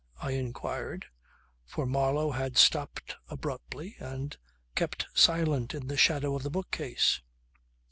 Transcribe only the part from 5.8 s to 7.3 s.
the shadow of the bookcase.